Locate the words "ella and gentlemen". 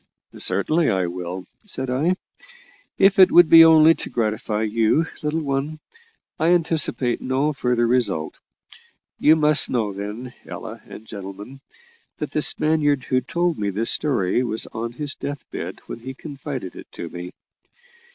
10.43-11.59